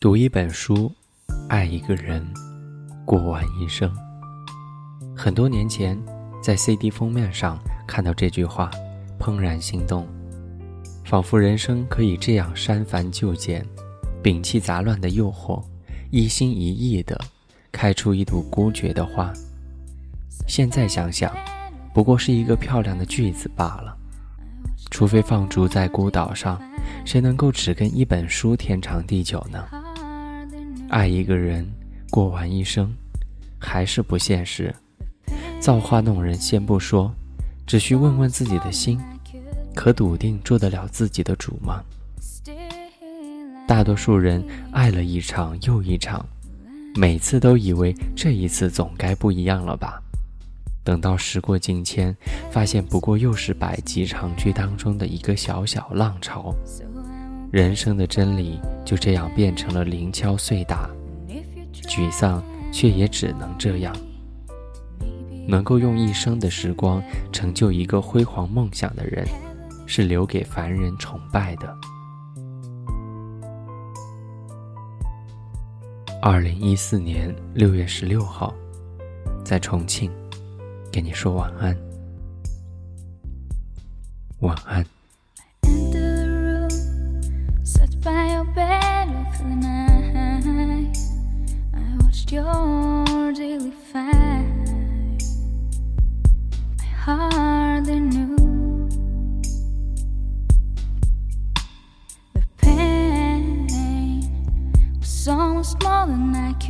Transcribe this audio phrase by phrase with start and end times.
[0.00, 0.90] 读一本书，
[1.50, 2.26] 爱一个人，
[3.04, 3.94] 过完一生。
[5.14, 5.94] 很多年前，
[6.42, 8.70] 在 CD 封面上看到这句话，
[9.18, 10.08] 怦然心动，
[11.04, 13.62] 仿佛人生可以这样删繁就简，
[14.22, 15.62] 摒弃杂乱的诱惑，
[16.10, 17.20] 一心一意的
[17.70, 19.30] 开出一朵孤绝的花。
[20.48, 21.30] 现在想想，
[21.92, 23.94] 不过是一个漂亮的句子罢了。
[24.90, 26.58] 除非放逐在孤岛上，
[27.04, 29.62] 谁能够只跟一本书天长地久呢？
[30.90, 31.64] 爱一个人，
[32.10, 32.92] 过完一生，
[33.60, 34.74] 还是不现实。
[35.60, 37.14] 造化弄人先不说，
[37.64, 38.98] 只需问问自己的心，
[39.72, 41.80] 可笃定做得了自己的主吗？
[43.68, 46.26] 大多数人爱了一场又一场，
[46.96, 50.02] 每次都以为这一次总该不一样了吧？
[50.82, 52.12] 等到时过境迁，
[52.50, 56.52] 发现不过又是百集长剧当中的一个小小浪潮。
[57.50, 60.88] 人生的真理就这样变成了零敲碎打，
[61.72, 62.42] 沮丧
[62.72, 63.94] 却也只能这样。
[65.48, 69.26] 能够用一生的时光成就一个辉煌梦想的人，
[69.84, 71.76] 是留给凡人崇拜的。
[76.22, 78.54] 二零一四年六月十六号，
[79.44, 80.08] 在重庆，
[80.92, 81.76] 给你说晚安，
[84.38, 84.99] 晚安。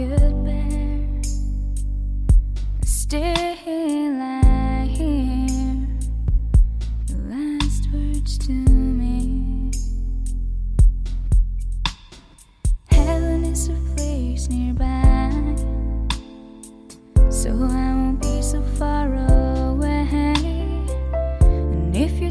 [0.09, 1.23] Could bear.
[2.85, 5.37] Still, I hear
[7.09, 9.71] your last words to me.
[12.91, 15.57] Heaven is a place nearby
[17.29, 20.09] so I won't be so far away.
[21.41, 22.30] And if you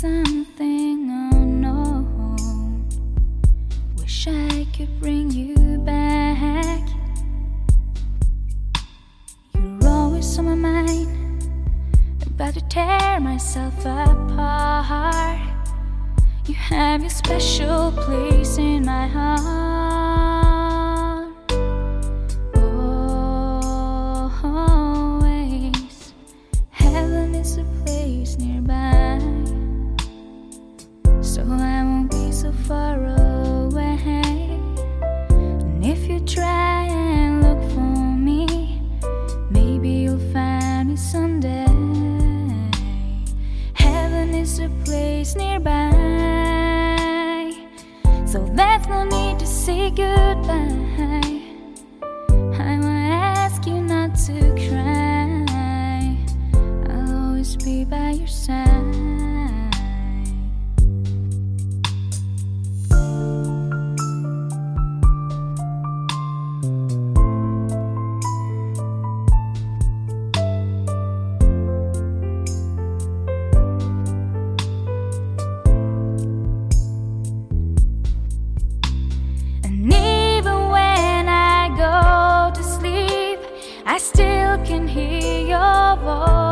[0.00, 2.88] something unknown.
[3.98, 5.59] Wish I could bring you
[13.40, 15.40] myself apart.
[16.44, 19.89] You have your special place in my heart.
[45.20, 45.92] Nearby.
[48.24, 51.39] So there's no need to say goodbye.
[84.64, 86.49] Can hear your voice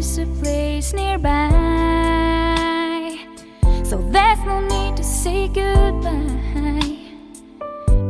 [0.00, 1.36] is a place nearby.
[3.84, 6.96] So there's no need to say goodbye.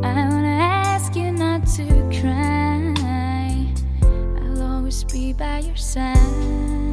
[0.04, 0.58] I wanna
[0.92, 1.86] ask you not to
[2.20, 2.94] cry.
[4.40, 6.89] I'll always be by your side.